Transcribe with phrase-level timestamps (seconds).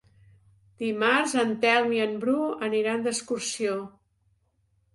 [0.83, 2.39] Dimarts en Telm i en Bru
[2.71, 3.79] aniran d'excursió.